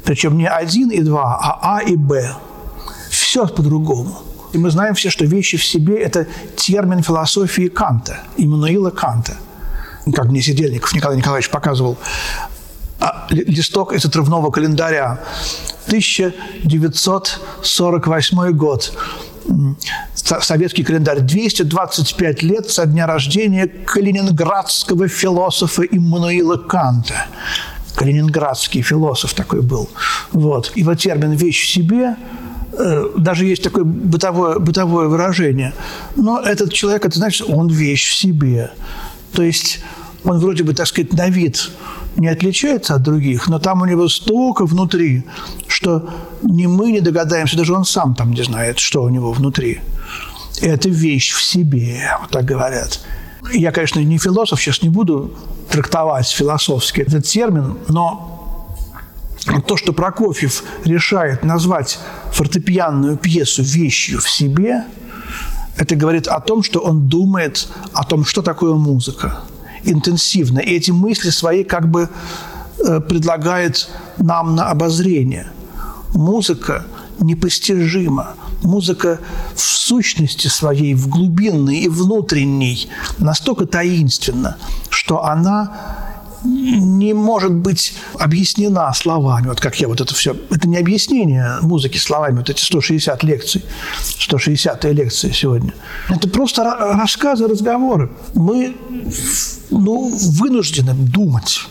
причем 0.04 0.37
не 0.37 0.49
один 0.49 0.90
и 0.90 1.00
два, 1.00 1.38
а 1.40 1.76
А 1.76 1.82
и 1.82 1.96
Б. 1.96 2.34
Все 3.11 3.46
по-другому. 3.46 4.18
И 4.52 4.58
мы 4.58 4.70
знаем 4.70 4.94
все, 4.94 5.11
что 5.11 5.25
вещи 5.25 5.56
в 5.56 5.64
себе– 5.64 5.99
это 6.00 6.26
термин 6.56 7.02
философии 7.02 7.68
Канта, 7.68 8.18
Иммануила 8.37 8.90
Канта. 8.90 9.37
Как 10.14 10.26
мне 10.26 10.42
Сидельников 10.42 10.92
Николай 10.94 11.16
Николаевич 11.16 11.50
показывал 11.50 11.96
листок 13.30 13.92
из 13.92 14.04
отрывного 14.04 14.50
календаря. 14.50 15.20
1948 15.86 18.52
год. 18.52 18.92
Советский 20.14 20.84
календарь. 20.84 21.20
225 21.20 22.42
лет 22.42 22.70
со 22.70 22.86
дня 22.86 23.06
рождения 23.06 23.66
калининградского 23.66 25.08
философа 25.08 25.82
Иммануила 25.82 26.56
Канта. 26.56 27.26
Калининградский 27.94 28.82
философ 28.82 29.34
такой 29.34 29.62
был. 29.62 29.88
Вот. 30.32 30.72
Вот 30.76 30.98
термин 30.98 31.32
«вещь 31.32 31.64
в 31.64 31.68
себе» 31.68 32.16
э, 32.72 33.08
даже 33.16 33.44
есть 33.44 33.62
такое 33.62 33.84
бытовое, 33.84 34.58
бытовое 34.58 35.06
выражение. 35.06 35.74
Но 36.16 36.40
этот 36.40 36.72
человек, 36.72 37.04
это 37.04 37.18
значит, 37.18 37.48
он 37.48 37.68
вещь 37.68 38.10
в 38.10 38.14
себе. 38.14 38.72
То 39.32 39.42
есть 39.42 39.80
он 40.24 40.38
вроде 40.38 40.64
бы, 40.64 40.74
так 40.74 40.88
сказать, 40.88 41.12
на 41.12 41.28
вид 41.28 41.70
не 42.16 42.28
отличается 42.28 42.94
от 42.94 43.02
других, 43.02 43.49
но 43.49 43.59
там 43.59 43.83
у 43.83 43.87
него 43.87 44.09
столько 44.09 44.66
внутри, 44.66 45.25
что 45.66 46.11
ни 46.42 46.66
мы 46.66 46.92
не 46.92 47.00
догадаемся, 47.00 47.56
даже 47.56 47.75
он 47.75 47.85
сам 47.85 48.14
там 48.14 48.33
не 48.33 48.42
знает, 48.42 48.78
что 48.78 49.02
у 49.02 49.09
него 49.09 49.33
внутри. 49.33 49.80
Это 50.61 50.88
вещь 50.88 51.33
в 51.33 51.42
себе, 51.42 52.16
вот 52.21 52.30
так 52.30 52.44
говорят. 52.44 53.00
Я, 53.52 53.73
конечно, 53.73 54.00
не 54.00 54.18
философ, 54.18 54.61
сейчас 54.61 54.83
не 54.83 54.88
буду 54.88 55.35
трактовать 55.68 56.28
философски 56.28 57.02
этот 57.02 57.26
термин, 57.26 57.76
но 57.88 58.30
то, 59.66 59.76
что 59.76 59.92
Прокофьев 59.92 60.62
решает 60.85 61.44
назвать 61.44 61.99
фортепианную 62.33 63.16
пьесу 63.16 63.62
вещью 63.62 64.21
в 64.21 64.30
себе, 64.30 64.85
это 65.76 65.97
говорит 65.97 66.28
о 66.28 66.40
том, 66.40 66.62
что 66.62 66.78
он 66.80 67.09
думает 67.09 67.68
о 67.92 68.04
том, 68.04 68.25
что 68.25 68.42
такое 68.42 68.75
музыка– 68.75 69.40
интенсивно. 69.85 70.59
И 70.59 70.75
эти 70.75 70.91
мысли 70.91 71.31
свои 71.31 71.64
как 71.64 71.91
бы 71.91 72.09
э, 72.79 73.00
предлагает 73.00 73.88
нам 74.19 74.55
на 74.55 74.71
обозрение. 74.71 75.49
Музыка 76.14 76.85
непостижима. 77.21 78.35
Музыка 78.62 79.21
в 79.55 79.61
сущности 79.61 80.49
своей, 80.49 80.95
в 80.95 81.09
глубинной 81.09 81.81
и 81.81 81.88
внутренней, 81.88 82.88
настолько 83.19 83.67
таинственна, 83.67 84.57
что 84.88 85.25
она 85.25 86.13
не 86.44 87.14
может 87.14 87.52
быть 87.52 87.94
объяснена 88.18 88.92
словами. 88.92 89.48
Вот 89.48 89.60
как 89.60 89.80
я 89.80 89.88
вот 89.88 90.00
это 90.00 90.14
все... 90.14 90.36
Это 90.50 90.68
не 90.68 90.76
объяснение 90.76 91.58
музыки 91.62 91.98
словами, 91.98 92.38
вот 92.38 92.50
эти 92.50 92.60
160 92.60 93.22
лекций, 93.24 93.64
160 94.02 94.84
лекции 94.84 95.30
сегодня. 95.32 95.74
Это 96.08 96.28
просто 96.28 96.64
рассказы, 96.64 97.46
разговоры. 97.46 98.10
Мы 98.34 98.76
ну, 99.70 100.14
вынуждены 100.14 100.94
думать. 100.94 101.66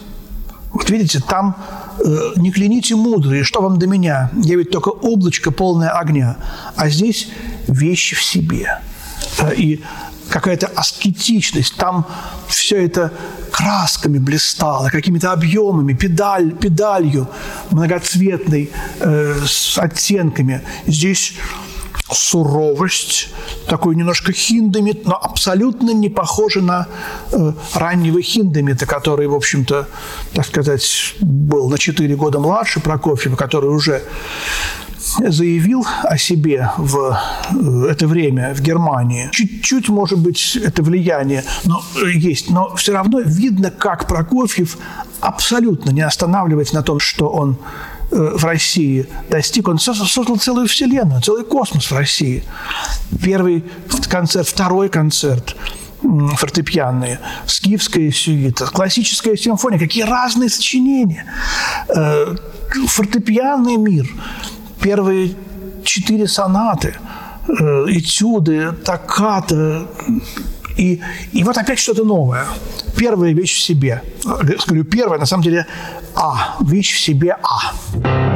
Вот 0.71 0.89
видите, 0.89 1.19
там 1.19 1.55
э, 2.03 2.31
не 2.35 2.51
кляните 2.51 2.95
мудрые, 2.95 3.43
что 3.43 3.61
вам 3.61 3.77
до 3.77 3.85
меня? 3.85 4.31
Я 4.35 4.55
ведь 4.55 4.71
только 4.71 4.89
облачко 4.89 5.51
полное 5.51 5.89
огня. 5.89 6.37
А 6.75 6.89
здесь 6.89 7.29
вещи 7.67 8.15
в 8.15 8.23
себе. 8.23 8.79
И 9.55 9.83
какая-то 10.29 10.67
аскетичность. 10.67 11.75
Там 11.75 12.05
все 12.47 12.85
это 12.85 13.11
красками 13.51 14.17
блистало, 14.17 14.89
какими-то 14.89 15.31
объемами, 15.31 15.93
педаль, 15.93 16.51
педалью 16.53 17.27
многоцветной, 17.69 18.71
э, 18.99 19.35
с 19.45 19.77
оттенками. 19.77 20.61
Здесь 20.87 21.35
суровость, 22.11 23.29
такой 23.67 23.95
немножко 23.95 24.33
хиндемит, 24.33 25.05
но 25.05 25.15
абсолютно 25.15 25.91
не 25.91 26.09
похоже 26.09 26.61
на 26.61 26.87
э, 27.31 27.53
раннего 27.75 28.21
хиндемита, 28.21 28.85
который, 28.85 29.27
в 29.27 29.35
общем-то, 29.35 29.87
так 30.33 30.45
сказать, 30.45 31.15
был 31.19 31.69
на 31.69 31.77
4 31.77 32.15
года 32.15 32.39
младше 32.39 32.79
Прокофьева, 32.79 33.35
который 33.35 33.69
уже 33.69 34.03
заявил 35.19 35.85
о 36.03 36.17
себе 36.17 36.71
в 36.77 37.17
э, 37.51 37.87
это 37.89 38.07
время 38.07 38.53
в 38.53 38.61
Германии. 38.61 39.29
Чуть-чуть, 39.31 39.89
может 39.89 40.19
быть, 40.19 40.55
это 40.55 40.83
влияние 40.83 41.43
но, 41.65 41.83
э, 42.01 42.11
есть, 42.11 42.49
но 42.49 42.75
все 42.75 42.93
равно 42.93 43.19
видно, 43.19 43.71
как 43.71 44.07
Прокофьев 44.07 44.77
абсолютно 45.19 45.91
не 45.91 46.01
останавливается 46.01 46.75
на 46.75 46.83
том, 46.83 46.99
что 46.99 47.29
он 47.29 47.57
э, 48.11 48.15
в 48.35 48.43
России 48.43 49.07
достиг, 49.29 49.67
он 49.67 49.79
создал 49.79 50.37
целую 50.37 50.67
вселенную, 50.67 51.21
целый 51.21 51.43
космос 51.43 51.91
в 51.91 51.95
России. 51.95 52.43
Первый 53.21 53.63
концерт, 54.09 54.47
второй 54.47 54.89
концерт 54.89 55.55
фортепианные, 56.35 57.17
скифская 57.45 58.11
сюита, 58.11 58.65
классическая 58.65 59.37
симфония, 59.37 59.79
какие 59.79 60.03
разные 60.03 60.49
сочинения. 60.49 61.25
Фортепианный 62.87 63.77
мир– 63.77 64.09
первые 64.83 65.33
четыре 65.83 66.27
сонаты, 66.27 66.93
э, 67.47 67.85
этюды, 67.87 68.73
токкаты, 68.85 69.87
и, 70.77 71.01
и 71.31 71.43
вот 71.43 71.57
опять 71.57 71.79
что-то 71.79 72.03
новое. 72.03 72.45
Первая 72.97 73.33
вещь 73.33 73.55
в 73.55 73.61
себе. 73.61 74.01
Говорю, 74.23 74.83
первая, 74.83 75.19
на 75.19 75.25
самом 75.25 75.43
деле, 75.43 75.65
А. 76.15 76.57
Вещь 76.61 76.95
в 76.95 76.99
себе 76.99 77.37
А. 77.41 78.32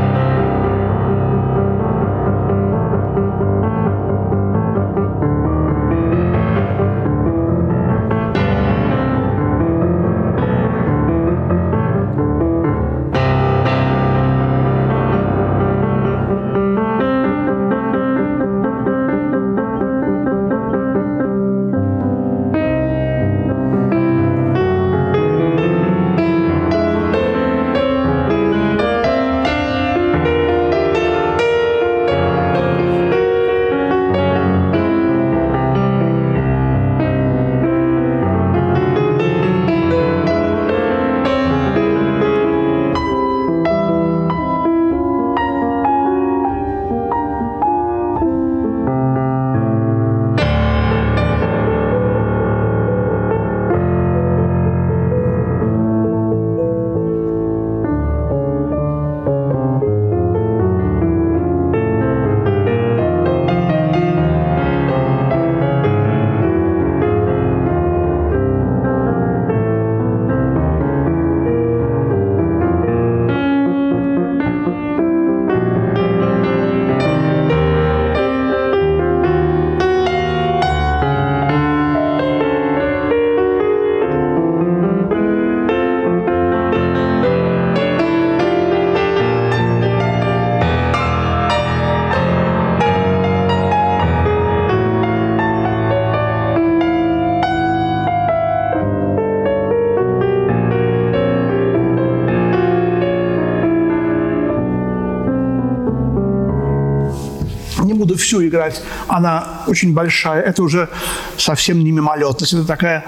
играть, 108.57 108.81
она 109.07 109.61
очень 109.67 109.93
большая. 109.93 110.41
Это 110.41 110.63
уже 110.63 110.89
совсем 111.37 111.83
не 111.83 111.91
мимолетность. 111.91 112.53
Это 112.53 112.65
такая 112.65 113.03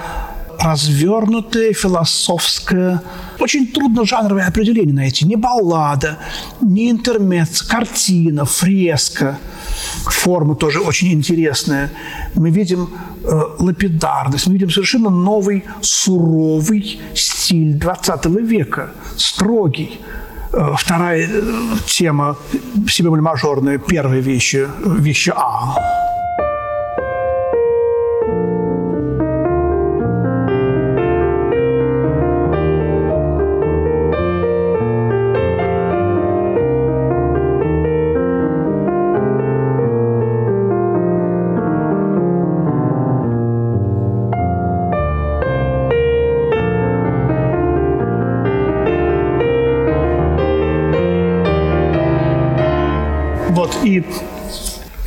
развернутое, 0.59 1.73
философское, 1.73 3.01
очень 3.39 3.67
трудно 3.67 4.05
жанровое 4.05 4.45
определение 4.45 4.93
найти. 4.93 5.25
Не 5.25 5.37
баллада, 5.37 6.17
не 6.61 6.91
интермец, 6.91 7.61
картина, 7.61 8.43
фреска. 8.43 9.37
Форма 10.05 10.55
тоже 10.55 10.79
очень 10.81 11.13
интересная. 11.13 11.89
Мы 12.35 12.49
видим 12.49 12.89
э, 13.23 13.41
лапидарность, 13.59 14.47
мы 14.47 14.53
видим 14.53 14.69
совершенно 14.69 15.09
новый, 15.09 15.63
суровый 15.81 16.99
стиль 17.13 17.75
20 17.75 18.25
века, 18.25 18.91
строгий. 19.15 20.01
Э, 20.51 20.73
вторая 20.77 21.27
э, 21.27 21.77
тема, 21.85 22.35
себе 22.87 23.09
мажорная, 23.21 23.77
первая 23.77 24.19
вещи, 24.19 24.67
вещи 24.83 25.31
А. 25.35 26.08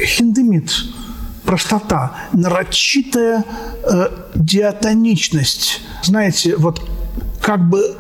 хиндемит, 0.05 0.73
простота, 1.45 2.13
нарочитая 2.33 3.45
э, 3.85 4.09
диатоничность. 4.35 5.81
Знаете, 6.03 6.57
вот 6.57 6.89
как 7.41 7.69
бы 7.69 7.97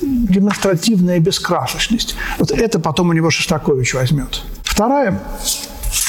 демонстративная 0.00 1.18
бескрасочность. 1.18 2.16
Вот 2.38 2.50
это 2.50 2.78
потом 2.78 3.10
у 3.10 3.12
него 3.12 3.30
Шостакович 3.30 3.94
возьмет. 3.94 4.42
Вторая 4.62 5.22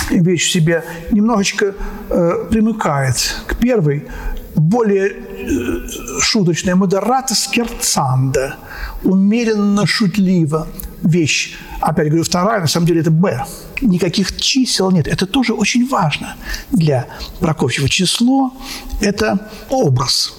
вещь 0.10 0.48
в 0.48 0.52
себе 0.52 0.84
немножечко 1.12 1.76
э, 2.10 2.32
примыкает 2.50 3.36
к 3.48 3.56
первой, 3.58 4.08
более 4.56 5.10
э, 5.10 6.22
шуточная 6.22 6.76
модерата 6.76 7.36
скерцанда, 7.36 8.56
умеренно 9.04 9.86
шутливо 9.86 10.68
вещь. 11.04 11.58
Опять 11.82 12.08
говорю, 12.08 12.24
вторая, 12.24 12.62
на 12.62 12.68
самом 12.68 12.88
деле 12.88 13.02
это 13.02 13.12
«Б». 13.12 13.46
Никаких 13.82 14.38
чисел 14.38 14.92
нет. 14.92 15.08
Это 15.08 15.26
тоже 15.26 15.54
очень 15.54 15.88
важно 15.88 16.36
для 16.72 17.08
Прокофьева. 17.40 17.90
Число– 17.90 18.54
это 19.02 19.50
образ, 19.70 20.34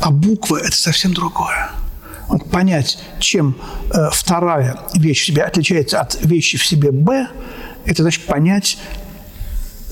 а 0.00 0.10
буква– 0.10 0.56
это 0.62 0.76
совсем 0.76 1.12
другое. 1.14 1.70
Вот 2.28 2.50
понять, 2.50 2.98
чем 3.18 3.56
э, 3.92 4.08
вторая 4.12 4.78
вещь 4.94 5.22
в 5.22 5.26
себе 5.26 5.42
отличается 5.42 6.00
от 6.00 6.18
вещи 6.24 6.56
в 6.56 6.66
себе 6.66 6.90
«Б», 6.90 7.28
это 7.84 8.02
значит 8.02 8.24
понять 8.24 8.78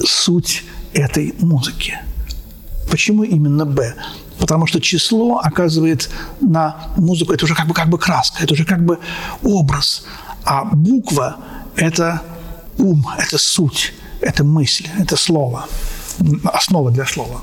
суть 0.03 0.65
этой 0.95 1.35
музыки. 1.41 1.99
Почему 2.91 3.23
именно 3.23 3.67
«Б»? 3.67 3.95
Потому 4.39 4.67
что 4.67 4.81
число 4.81 5.39
оказывает 5.39 6.11
на 6.41 6.89
музыку, 6.97 7.33
это 7.33 7.45
уже 7.45 7.55
как 7.55 7.67
бы, 7.67 7.75
как 7.75 7.89
бы 7.89 7.99
краска, 7.99 8.43
это 8.43 8.55
уже 8.55 8.65
как 8.65 8.85
бы 8.85 8.99
образ. 9.43 10.05
А 10.45 10.65
буква– 10.65 11.37
это 11.77 12.23
ум, 12.79 13.07
это 13.19 13.39
суть, 13.39 13.95
это 14.21 14.45
мысль, 14.45 14.89
это 14.99 15.17
слово, 15.17 15.67
основа 16.45 16.91
для 16.91 17.07
слова. 17.07 17.43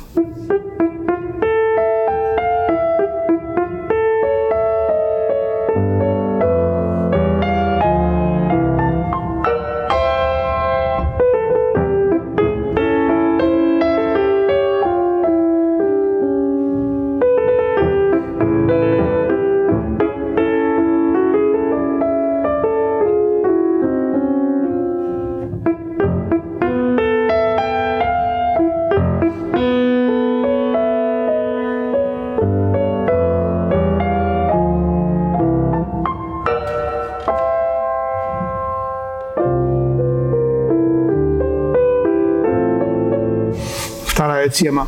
Тема. 44.49 44.87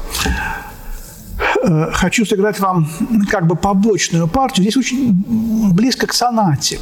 Э, 1.63 1.91
хочу 1.93 2.25
сыграть 2.25 2.59
вам 2.59 2.87
как 3.29 3.47
бы 3.47 3.55
побочную 3.55 4.27
партию. 4.27 4.63
Здесь 4.63 4.77
очень 4.77 5.13
близко 5.73 6.07
к 6.07 6.13
сонате. 6.13 6.79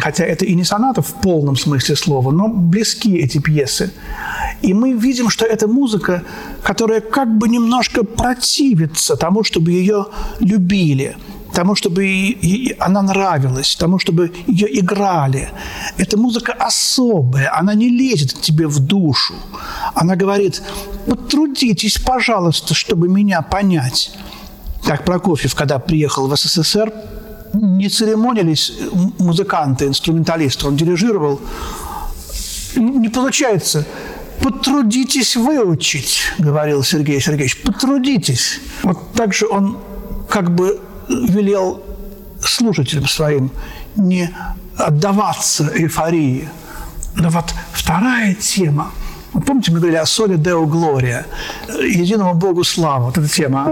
Хотя 0.00 0.24
это 0.24 0.44
и 0.44 0.54
не 0.54 0.64
соната 0.64 1.02
в 1.02 1.14
полном 1.20 1.56
смысле 1.56 1.96
слова, 1.96 2.30
но 2.30 2.48
близки 2.48 3.16
эти 3.16 3.38
пьесы. 3.38 3.90
И 4.62 4.74
мы 4.74 4.92
видим, 4.92 5.28
что 5.30 5.44
это 5.44 5.66
музыка, 5.66 6.22
которая 6.62 7.00
как 7.00 7.36
бы 7.36 7.48
немножко 7.48 8.04
противится 8.04 9.16
тому, 9.16 9.44
чтобы 9.44 9.72
ее 9.72 10.06
любили– 10.40 11.16
тому, 11.52 11.74
чтобы 11.74 12.36
она 12.78 13.02
нравилась, 13.02 13.76
тому, 13.76 13.98
чтобы 13.98 14.32
ее 14.46 14.78
играли. 14.80 15.50
Эта 15.98 16.16
музыка 16.16 16.52
особая, 16.52 17.56
она 17.56 17.74
не 17.74 17.88
лезет 17.88 18.40
тебе 18.40 18.66
в 18.66 18.78
душу. 18.80 19.34
Она 19.94 20.16
говорит, 20.16 20.62
потрудитесь, 21.06 21.98
пожалуйста, 21.98 22.74
чтобы 22.74 23.08
меня 23.08 23.42
понять. 23.42 24.12
Как 24.84 25.04
Прокофьев, 25.04 25.54
когда 25.54 25.78
приехал 25.78 26.26
в 26.26 26.36
СССР, 26.36 26.92
не 27.54 27.88
церемонились 27.88 28.72
музыканты, 29.18 29.86
инструменталисты, 29.86 30.66
он 30.66 30.76
дирижировал. 30.76 31.40
Не 32.76 33.08
получается. 33.10 33.86
Потрудитесь 34.40 35.36
выучить, 35.36 36.22
говорил 36.38 36.82
Сергей 36.82 37.20
Сергеевич, 37.20 37.62
потрудитесь. 37.62 38.58
Вот 38.82 39.12
так 39.12 39.34
же 39.34 39.46
он 39.46 39.78
как 40.28 40.52
бы 40.52 40.80
велел 41.12 41.82
слушателям 42.40 43.06
своим 43.06 43.50
не 43.96 44.30
отдаваться 44.76 45.70
эйфории. 45.74 46.48
Но 47.14 47.28
вот 47.28 47.54
вторая 47.72 48.34
тема. 48.34 48.90
Вот 49.32 49.46
помните, 49.46 49.72
мы 49.72 49.78
говорили 49.78 49.98
о 49.98 50.06
соли 50.06 50.36
Део 50.36 50.66
Глория, 50.66 51.26
единому 51.68 52.34
Богу 52.34 52.64
слава, 52.64 53.04
вот 53.04 53.18
эта 53.18 53.28
тема. 53.28 53.66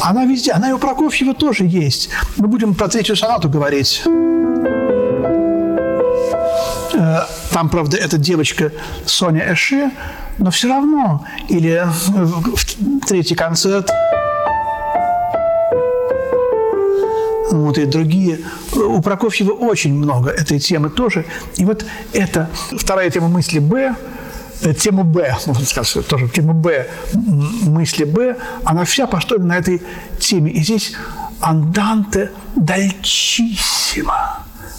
Она 0.00 0.24
везде, 0.24 0.52
она 0.52 0.70
и 0.70 0.72
у 0.72 0.78
Прокофьева 0.78 1.34
тоже 1.34 1.64
есть. 1.64 2.08
Мы 2.36 2.48
будем 2.48 2.74
про 2.74 2.88
третью 2.88 3.16
сонату 3.16 3.48
говорить. 3.48 4.02
Э, 6.94 7.20
там, 7.52 7.68
правда, 7.68 7.96
эта 7.96 8.18
девочка 8.18 8.72
Соня 9.06 9.52
Эше, 9.52 9.90
но 10.38 10.50
все 10.50 10.68
равно. 10.68 11.26
Или 11.48 11.86
третий 13.06 13.34
концерт– 13.34 13.90
вот, 17.52 17.78
и 17.78 17.84
другие. 17.84 18.38
У 18.74 19.00
Прокофьева 19.02 19.52
очень 19.52 19.94
много 19.94 20.30
этой 20.30 20.58
темы 20.58 20.90
тоже. 20.90 21.24
И 21.56 21.64
вот 21.64 21.84
это 22.12 22.48
вторая 22.76 23.10
тема 23.10 23.28
мысли 23.28 23.58
«Б», 23.58 23.94
э, 24.62 24.74
тему 24.74 25.04
«Б», 25.04 25.36
можно 25.46 25.64
сказать, 25.66 26.06
тоже 26.06 26.28
тема 26.28 26.54
«Б», 26.54 26.88
мысли 27.12 28.04
«Б», 28.04 28.36
она 28.64 28.84
вся 28.84 29.06
построена 29.06 29.46
на 29.46 29.58
этой 29.58 29.82
теме. 30.18 30.50
И 30.50 30.62
здесь 30.62 30.94
«Анданте 31.40 32.30
дальчиссимо». 32.56 34.38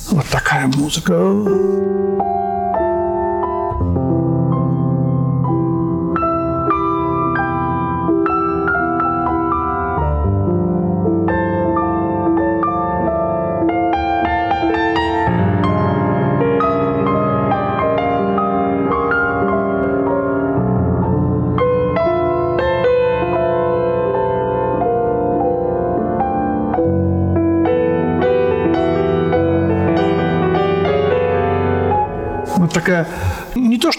Вот 0.09 0.25
такая 0.29 0.67
музыка. 0.67 2.42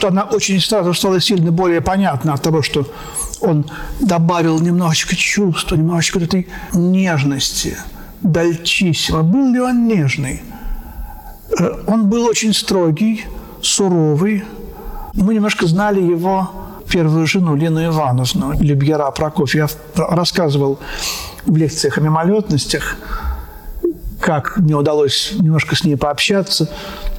Что 0.04 0.08
она 0.10 0.24
очень 0.24 0.60
сразу 0.60 0.92
стала 0.92 1.18
сильно 1.18 1.50
более 1.50 1.80
понятна 1.80 2.34
от 2.34 2.42
того, 2.42 2.60
что 2.60 2.86
он 3.40 3.64
добавил 4.00 4.60
немножечко 4.60 5.16
чувства, 5.16 5.76
немножечко 5.76 6.18
этой 6.18 6.46
нежности, 6.74 7.78
дальчиссимо. 8.20 9.22
Был 9.22 9.50
ли 9.54 9.60
он 9.60 9.88
нежный? 9.88 10.42
Э, 11.58 11.84
он 11.86 12.10
был 12.10 12.26
очень 12.26 12.52
строгий, 12.52 13.24
суровый. 13.62 14.44
Мы 15.14 15.36
немножко 15.36 15.66
знали 15.66 16.02
его 16.02 16.50
первую 16.90 17.26
жену 17.26 17.56
Лену 17.56 17.82
Ивановну, 17.86 18.52
Любьера 18.60 19.10
Прокофьев. 19.10 19.70
Я 19.96 20.06
рассказывал 20.10 20.78
в 21.46 21.56
лекциях 21.56 21.96
о 21.96 22.02
мимолетностях, 22.02 22.98
как 24.24 24.56
мне 24.56 24.74
удалось 24.74 25.34
немножко 25.38 25.76
с 25.76 25.84
ней 25.84 25.96
пообщаться, 25.96 26.70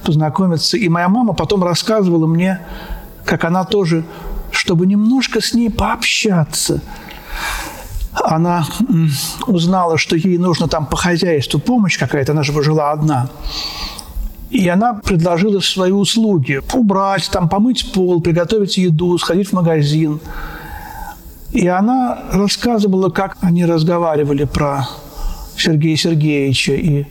познакомиться. 0.04 0.76
И 0.76 0.88
моя 0.88 1.08
мама 1.08 1.34
потом 1.34 1.62
рассказывала 1.62 2.26
мне, 2.26 2.60
как 3.24 3.44
она 3.44 3.62
тоже, 3.62 4.04
чтобы 4.50 4.86
немножко 4.86 5.40
с 5.40 5.54
ней 5.54 5.70
пообщаться, 5.70 6.80
она 8.24 8.66
узнала, 9.46 9.98
что 9.98 10.16
ей 10.16 10.36
нужно 10.36 10.66
там 10.66 10.84
по 10.84 10.96
хозяйству 10.96 11.60
помощь 11.60 11.96
какая-то, 11.96 12.32
она 12.32 12.42
же 12.42 12.60
жила 12.60 12.90
одна. 12.90 13.28
И 14.50 14.68
она 14.68 14.94
предложила 14.94 15.60
свои 15.60 15.92
услуги. 15.92 16.60
Убрать, 16.72 17.30
там, 17.30 17.48
помыть 17.48 17.92
пол, 17.92 18.20
приготовить 18.20 18.78
еду, 18.78 19.16
сходить 19.18 19.50
в 19.50 19.52
магазин. 19.52 20.18
И 21.52 21.68
она 21.68 22.18
рассказывала, 22.32 23.10
как 23.10 23.36
они 23.42 23.64
разговаривали 23.64 24.42
про 24.42 24.88
Сергея 25.56 25.96
Сергеевича. 25.96 26.72
И 26.72 27.06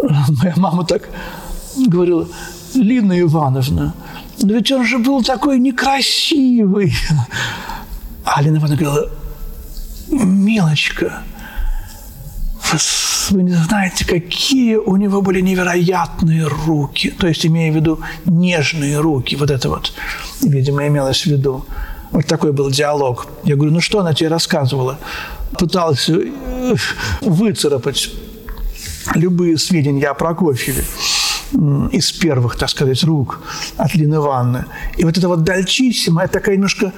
моя 0.00 0.54
мама 0.56 0.84
так 0.84 1.08
говорила, 1.76 2.28
Лина 2.74 3.20
Ивановна, 3.20 3.94
но 4.40 4.52
ведь 4.54 4.72
он 4.72 4.84
же 4.86 4.98
был 4.98 5.22
такой 5.22 5.58
некрасивый. 5.58 6.94
А 8.24 8.42
Лина 8.42 8.56
Ивановна 8.56 8.76
говорила, 8.76 9.10
Милочка, 10.08 11.22
вы 13.30 13.42
не 13.42 13.52
знаете, 13.52 14.06
какие 14.06 14.76
у 14.76 14.96
него 14.96 15.22
были 15.22 15.40
невероятные 15.40 16.46
руки. 16.46 17.10
То 17.10 17.26
есть, 17.26 17.46
имея 17.46 17.72
в 17.72 17.76
виду 17.76 18.00
нежные 18.24 19.00
руки. 19.00 19.36
Вот 19.36 19.50
это 19.50 19.68
вот, 19.68 19.92
видимо, 20.42 20.86
имелось 20.86 21.22
в 21.22 21.26
виду. 21.26 21.64
Вот 22.12 22.26
такой 22.26 22.52
был 22.52 22.70
диалог. 22.70 23.26
Я 23.44 23.56
говорю, 23.56 23.72
ну 23.72 23.80
что 23.80 24.00
она 24.00 24.14
тебе 24.14 24.28
рассказывала? 24.28 24.98
Пыталась 25.58 26.08
э, 26.08 26.30
выцарапать 27.22 28.10
любые 29.14 29.58
сведения 29.58 30.08
о 30.08 30.14
Прокофьеве 30.14 30.84
из 31.90 32.12
первых, 32.12 32.56
так 32.56 32.70
сказать, 32.70 33.02
рук 33.04 33.40
от 33.76 33.94
Лины 33.94 34.16
Ивановны. 34.16 34.64
И 34.96 35.04
вот 35.04 35.18
это 35.18 35.28
вот 35.28 35.42
дальчиссимо, 35.42 36.22
это 36.22 36.34
такая 36.34 36.56
немножко, 36.56 36.92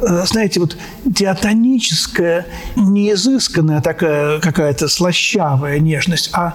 э, 0.00 0.24
знаете, 0.26 0.60
вот 0.60 0.76
диатоническая, 1.04 2.46
неизысканная 2.76 3.80
такая 3.80 4.40
какая-то 4.40 4.88
слащавая 4.88 5.78
нежность, 5.78 6.30
а 6.32 6.54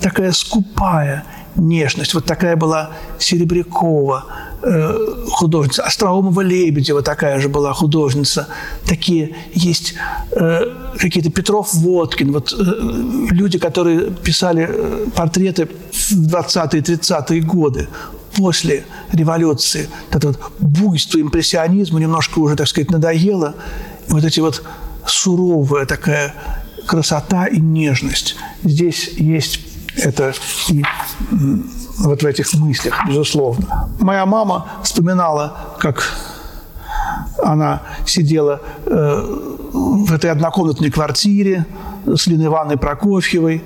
такая 0.00 0.32
скупая 0.32 1.24
нежность. 1.56 2.14
Вот 2.14 2.24
такая 2.24 2.56
была 2.56 2.90
Серебрякова, 3.18 4.24
э, 4.62 5.24
художница, 5.28 5.82
Остроумова-Лебедева 5.82 7.02
такая 7.02 7.40
же 7.40 7.48
была 7.48 7.72
художница. 7.72 8.48
Такие 8.86 9.34
есть 9.52 9.94
э, 10.32 10.60
какие-то 10.98 11.30
Петров-Водкин, 11.30 12.32
вот 12.32 12.52
э, 12.52 12.64
люди, 13.30 13.58
которые 13.58 14.10
писали 14.10 14.66
э, 14.68 15.06
портреты 15.14 15.66
в 15.66 16.12
20-е, 16.12 16.80
30-е 16.80 17.40
годы 17.40 17.88
после 18.36 18.84
революции. 19.12 19.88
Это 20.10 20.28
вот 20.28 20.40
буйство 20.58 21.20
импрессионизма 21.20 22.00
немножко 22.00 22.38
уже, 22.38 22.56
так 22.56 22.68
сказать, 22.68 22.90
надоело. 22.90 23.54
И 24.08 24.12
вот 24.12 24.24
эти 24.24 24.40
вот 24.40 24.62
суровая 25.06 25.86
такая 25.86 26.34
красота 26.86 27.46
и 27.46 27.60
нежность. 27.60 28.36
Здесь 28.64 29.08
есть 29.16 29.60
это 30.04 30.32
вот 31.98 32.22
в 32.22 32.26
этих 32.26 32.52
мыслях, 32.54 32.94
безусловно. 33.06 33.88
Моя 34.00 34.26
мама 34.26 34.66
вспоминала, 34.82 35.76
как 35.78 36.02
она 37.42 37.82
сидела 38.06 38.60
э, 38.86 38.90
в 39.72 40.12
этой 40.12 40.30
однокомнатной 40.30 40.90
квартире 40.90 41.66
с 42.06 42.26
Линой 42.26 42.46
Ивановной 42.46 42.78
Прокофьевой, 42.78 43.62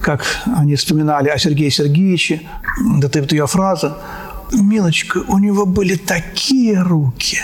как 0.00 0.24
они 0.56 0.74
вспоминали 0.76 1.28
о 1.28 1.38
Сергее 1.38 1.70
Сергеевиче. 1.70 2.42
Это 3.02 3.20
вот 3.20 3.32
ее 3.32 3.46
фраза. 3.46 3.98
«Милочка, 4.52 5.18
у 5.28 5.38
него 5.38 5.64
были 5.64 5.96
такие 5.96 6.82
руки, 6.82 7.38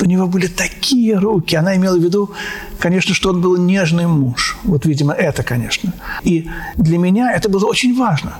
у 0.00 0.04
него 0.04 0.26
были 0.26 0.46
такие 0.46 1.16
руки. 1.16 1.56
Она 1.56 1.76
имела 1.76 1.96
в 1.96 2.02
виду, 2.02 2.30
конечно, 2.78 3.14
что 3.14 3.30
он 3.30 3.40
был 3.40 3.56
нежный 3.56 4.06
муж. 4.06 4.56
Вот, 4.64 4.86
видимо, 4.86 5.12
это, 5.12 5.42
конечно. 5.42 5.92
И 6.22 6.48
для 6.76 6.98
меня 6.98 7.32
это 7.32 7.48
было 7.48 7.66
очень 7.66 7.96
важно, 7.96 8.34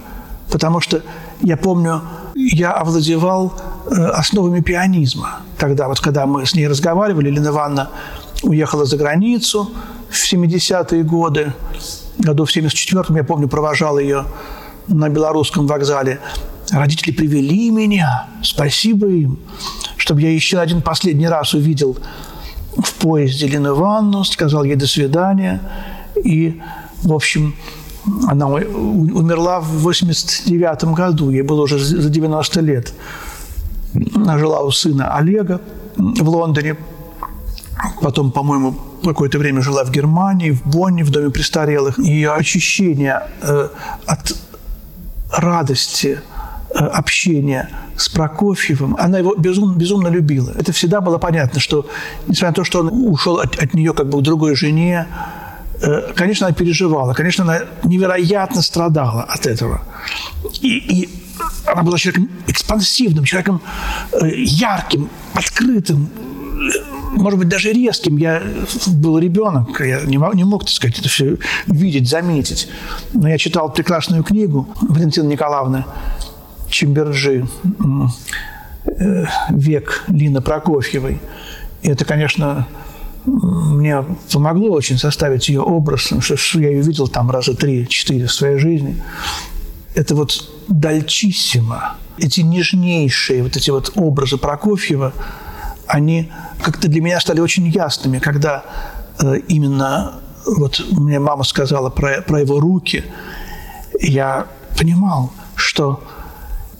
потому 0.50 0.80
что 0.80 1.02
я 1.40 1.56
помню, 1.56 2.02
я 2.34 2.72
овладевал 2.72 3.52
э, 3.86 3.94
основами 3.94 4.60
пианизма. 4.60 5.40
Тогда, 5.58 5.88
вот 5.88 6.00
когда 6.00 6.26
мы 6.26 6.46
с 6.46 6.54
ней 6.54 6.68
разговаривали, 6.68 7.30
Лена 7.30 7.48
Ивановна 7.48 7.90
уехала 8.42 8.84
за 8.84 8.96
границу 8.96 9.70
в 10.08 10.32
70-е 10.32 11.02
годы. 11.02 11.52
Году 12.18 12.44
в 12.44 12.56
74-м, 12.56 13.16
я 13.16 13.24
помню, 13.24 13.48
провожал 13.48 13.98
ее 13.98 14.24
на 14.88 15.08
белорусском 15.08 15.66
вокзале. 15.66 16.20
Родители 16.70 17.12
привели 17.12 17.70
меня, 17.70 18.28
спасибо 18.42 19.06
им 19.06 19.38
чтобы 20.04 20.20
я 20.20 20.30
еще 20.30 20.58
один 20.58 20.82
последний 20.82 21.28
раз 21.28 21.54
увидел 21.54 21.96
в 22.76 22.92
поезде 22.94 23.46
Лену 23.46 23.70
Ивановну, 23.70 24.24
сказал 24.24 24.64
ей 24.64 24.76
«до 24.76 24.86
свидания». 24.86 25.60
И, 26.24 26.60
в 27.02 27.12
общем, 27.12 27.54
она 28.28 28.46
умерла 28.48 29.60
в 29.60 29.78
89 29.78 30.84
году, 30.94 31.30
ей 31.30 31.42
было 31.42 31.62
уже 31.62 31.78
за 31.78 32.10
90 32.10 32.60
лет. 32.60 32.92
Она 34.14 34.38
жила 34.38 34.60
у 34.60 34.70
сына 34.70 35.16
Олега 35.16 35.60
в 35.96 36.28
Лондоне, 36.28 36.76
потом, 38.02 38.30
по-моему, 38.30 38.74
какое-то 39.02 39.38
время 39.38 39.62
жила 39.62 39.84
в 39.84 39.90
Германии, 39.90 40.50
в 40.50 40.66
Бонне, 40.66 41.02
в 41.02 41.10
доме 41.10 41.30
престарелых. 41.30 41.98
Ее 41.98 42.34
очищение 42.34 43.22
э, 43.40 43.68
от 44.06 44.36
радости– 45.30 46.20
Э, 46.74 46.86
общения 46.86 47.68
с 47.96 48.08
Прокофьевым, 48.08 48.96
она 48.98 49.18
его 49.18 49.36
безумно, 49.36 49.76
безумно 49.76 50.08
любила. 50.08 50.50
Это 50.58 50.72
всегда 50.72 51.00
было 51.00 51.18
понятно, 51.18 51.60
что, 51.60 51.86
несмотря 52.26 52.48
на 52.48 52.54
то, 52.54 52.64
что 52.64 52.80
он 52.80 52.88
ушел 52.88 53.38
от, 53.38 53.62
от 53.62 53.74
нее 53.74 53.92
как 53.92 54.08
бы 54.08 54.18
к 54.18 54.22
другой 54.22 54.56
жене, 54.56 55.06
э, 55.80 56.12
конечно, 56.16 56.48
она 56.48 56.54
переживала, 56.54 57.14
конечно, 57.14 57.44
она 57.44 57.60
невероятно 57.84 58.60
страдала 58.60 59.22
от 59.22 59.46
этого. 59.46 59.82
И, 60.62 60.78
и 60.78 61.08
она 61.64 61.84
была 61.84 61.96
человеком 61.96 62.28
экспансивным, 62.48 63.24
человеком 63.24 63.62
э, 64.10 64.30
ярким, 64.34 65.10
открытым, 65.32 66.10
может 67.12 67.38
быть, 67.38 67.48
даже 67.48 67.72
резким. 67.72 68.16
Я 68.16 68.42
был 68.88 69.18
ребенок, 69.18 69.80
я 69.80 70.00
не 70.00 70.18
мог, 70.18 70.34
не 70.34 70.42
мог, 70.42 70.64
так 70.64 70.70
сказать, 70.70 70.98
это 70.98 71.08
все 71.08 71.36
видеть, 71.68 72.08
заметить. 72.08 72.68
Но 73.12 73.28
я 73.28 73.38
читал 73.38 73.72
прекрасную 73.72 74.24
книгу 74.24 74.68
Валентины 74.80 75.28
Николаевны 75.28 75.84
Чемберджи 76.74 77.46
э, 78.84 79.26
«Век» 79.50 80.04
Лины 80.08 80.40
Прокофьевой. 80.40 81.20
И 81.82 81.88
это, 81.88 82.04
конечно, 82.04 82.66
мне 83.26 84.04
помогло 84.32 84.70
очень 84.70 84.98
составить 84.98 85.48
ее 85.48 85.60
образ, 85.60 86.12
что 86.20 86.58
я 86.58 86.70
ее 86.70 86.82
видел 86.82 87.06
там 87.06 87.30
раза 87.30 87.54
три-четыре 87.54 88.26
в 88.26 88.32
своей 88.32 88.58
жизни. 88.58 89.00
Это 89.94 90.16
вот 90.16 90.50
дальчиссимо, 90.66 91.94
эти 92.18 92.40
нежнейшие 92.40 93.44
вот 93.44 93.56
эти 93.56 93.70
вот 93.70 93.92
образы 93.94 94.36
Прокофьева, 94.36 95.12
они 95.86 96.32
как-то 96.60 96.88
для 96.88 97.00
меня 97.00 97.20
стали 97.20 97.38
очень 97.38 97.68
ясными, 97.68 98.18
когда 98.18 98.64
э, 99.20 99.36
именно 99.46 100.14
вот 100.44 100.84
мне 100.90 101.20
мама 101.20 101.44
сказала 101.44 101.88
про, 101.88 102.20
про 102.22 102.40
его 102.40 102.58
руки, 102.58 103.04
я 104.00 104.48
понимал, 104.76 105.32
что 105.54 106.02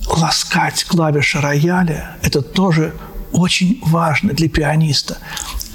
ласкать 0.06 0.84
клавиши 0.84 1.40
рояля– 1.40 2.16
это 2.22 2.42
тоже 2.42 2.94
очень 3.32 3.80
важно 3.84 4.32
для 4.32 4.48
пианиста. 4.48 5.18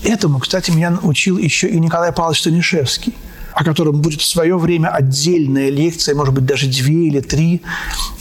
Этому, 0.04 0.40
кстати, 0.40 0.72
меня 0.72 0.92
научил 0.92 1.38
еще 1.38 1.68
и 1.68 1.80
Николай 1.80 2.12
Павлович 2.12 2.42
Станишевский, 2.42 3.14
о 3.54 3.64
котором 3.64 4.02
будет 4.02 4.22
в 4.22 4.26
свое 4.26 4.58
время 4.58 4.90
отдельная 4.90 5.70
лекция, 5.70 6.16
может 6.16 6.34
быть, 6.34 6.46
даже 6.46 6.68
две 6.68 7.08
или 7.08 7.20
три. 7.20 7.62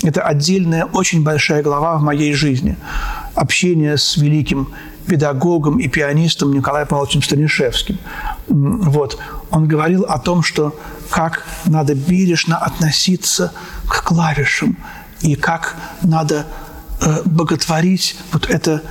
Это 0.02 0.22
отдельная, 0.22 0.86
очень 0.86 1.22
большая 1.22 1.62
глава 1.62 1.96
в 1.98 2.02
моей 2.02 2.32
жизни. 2.32 2.76
Общение 3.34 3.96
с 3.96 4.16
великим 4.16 4.68
педагогом 5.06 5.78
и 5.78 5.86
пианистом 5.86 6.52
Николаем 6.52 6.88
Павловичем 6.88 7.22
Станишевским. 7.22 7.98
Вот. 8.48 9.18
Он 9.50 9.68
говорил 9.68 10.02
о 10.02 10.18
том, 10.18 10.42
что 10.42 10.78
как 11.10 11.46
надо 11.64 11.94
бережно 11.94 12.58
относиться 12.58 13.52
к 13.86 14.02
клавишам– 14.02 14.76
и 15.20 15.34
как 15.34 15.76
надо 16.02 16.46
э, 17.00 17.22
боготворить 17.24 18.16
вот 18.32 18.48
это 18.48 18.82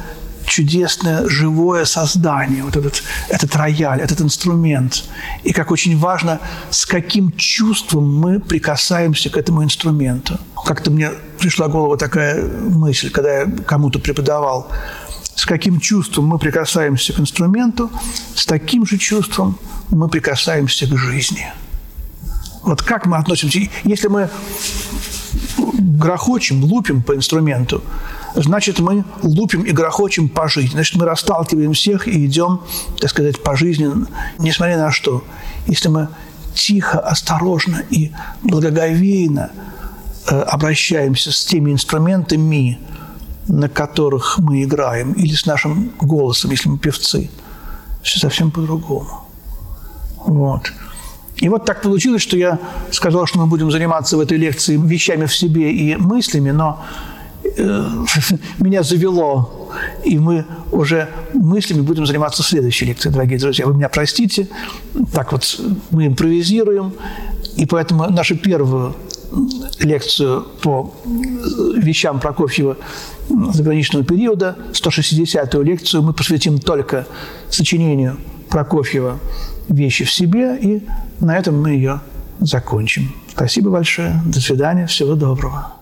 чудесное 0.48 1.28
живое 1.28 1.86
создание, 1.86 2.64
вот 2.64 2.76
этот, 2.76 3.04
этот 3.30 3.56
рояль, 3.56 4.00
этот 4.02 4.22
инструмент. 4.22 5.04
И 5.44 5.52
как 5.52 5.72
очень 5.72 5.98
важно, 5.98 6.40
с 6.70 6.86
каким 6.86 7.32
чувством 7.34 8.18
мы 8.18 8.40
прикасаемся 8.40 9.30
к 9.30 9.38
этому 9.38 9.64
инструменту. 9.64 10.40
Как-то 10.66 10.90
мне 10.90 11.12
пришла 11.38 11.68
в 11.68 11.72
голову 11.72 11.98
такая 11.98 12.44
мысль, 12.44 13.12
когда 13.12 13.42
я 13.42 13.46
кому-то 13.66 14.00
преподавал, 14.00 14.72
с 15.36 15.46
каким 15.46 15.80
чувством 15.80 16.26
мы 16.26 16.40
прикасаемся 16.40 17.14
к 17.14 17.20
инструменту, 17.20 17.92
с 18.34 18.46
таким 18.46 18.86
же 18.86 18.98
чувством 18.98 19.60
мы 19.90 20.08
прикасаемся 20.10 20.88
к 20.88 20.98
жизни. 20.98 21.54
Вот 22.64 22.82
как 22.82 23.06
мы 23.06 23.18
относимся? 23.18 23.60
Если 23.84 24.08
мы 24.08 24.30
грохочем, 25.58 26.64
лупим 26.64 27.02
по 27.02 27.16
инструменту, 27.16 27.84
значит, 28.36 28.80
мы 28.80 29.04
лупим 29.24 29.64
и 29.64 29.72
грохочем 29.72 30.30
по 30.30 30.48
жизни. 30.48 30.72
Значит, 30.72 30.96
мы 30.96 31.06
расталкиваем 31.06 31.74
всех 31.74 32.08
и 32.08 32.26
идем, 32.26 32.62
так 33.00 33.10
сказать, 33.10 33.42
по 33.42 33.56
жизни, 33.56 33.90
несмотря 34.40 34.78
на 34.78 34.92
что. 34.92 35.24
Если 35.68 35.90
мы 35.90 36.10
тихо, 36.54 37.00
осторожно 37.00 37.84
и 37.90 38.12
благоговейно 38.44 39.52
э, 40.30 40.40
обращаемся 40.42 41.32
с 41.32 41.46
теми 41.46 41.72
инструментами, 41.72 42.80
на 43.48 43.70
которых 43.70 44.40
мы 44.40 44.64
играем, 44.64 45.14
или 45.14 45.34
с 45.34 45.46
нашим 45.46 45.92
голосом, 46.02 46.52
если 46.52 46.70
мы 46.70 46.78
певцы, 46.78 47.30
все 48.02 48.20
совсем 48.20 48.52
по-другому. 48.52 49.28
Вот. 50.26 50.72
И 51.40 51.50
вот 51.50 51.66
так 51.66 51.82
получилось, 51.82 52.22
что 52.22 52.38
я 52.38 52.60
сказал, 52.92 53.26
что 53.26 53.40
мы 53.40 53.46
будем 53.46 53.72
заниматься 53.72 54.18
в 54.18 54.20
этой 54.20 54.38
лекции 54.38 54.78
вещами 54.78 55.26
в 55.26 55.36
себе 55.36 55.72
и 55.72 55.96
мыслями, 55.96 56.52
но 56.52 56.84
э, 57.44 57.90
меня 58.60 58.84
завело, 58.84 59.72
и 60.04 60.18
мы 60.18 60.46
уже 60.72 61.10
мыслями 61.34 61.82
будем 61.82 62.06
заниматься 62.06 62.42
в 62.42 62.46
следующей 62.48 62.86
лекции, 62.86 63.10
дорогие 63.10 63.40
друзья. 63.40 63.68
Вы 63.68 63.76
меня 63.76 63.90
простите, 63.90 64.48
так 65.14 65.32
вот 65.32 65.60
мы 65.92 66.08
импровизируем, 66.08 66.94
и 67.56 67.66
поэтому 67.66 68.10
нашу 68.10 68.36
первую 68.38 68.96
лекцию 69.80 70.48
по 70.62 70.94
вещам 71.76 72.20
Прокофьева 72.20 72.78
заграничного 73.54 74.04
периода, 74.06 74.58
160-ю 74.72 75.62
лекцию, 75.62 76.02
мы 76.02 76.14
посвятим 76.14 76.58
только 76.60 77.06
сочинению 77.50 78.18
Прокофьева 78.50 79.20
«Вещи 79.70 80.06
в 80.06 80.12
себе», 80.12 80.58
и 80.58 80.84
на 81.20 81.38
этом 81.38 81.62
мы 81.62 81.72
ее 81.72 82.00
закончим. 82.40 83.14
Спасибо 83.30 83.70
большое. 83.70 84.22
До 84.26 84.40
свидания. 84.40 84.88
Всего 84.88 85.16
доброго. 85.16 85.77